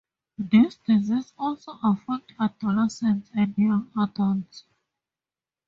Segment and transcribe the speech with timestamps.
[0.39, 4.63] This disease also affects adolescents and young adults.